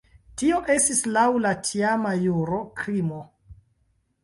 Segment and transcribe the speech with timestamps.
[0.41, 3.23] Tio estis laŭ la tiama juro krimo.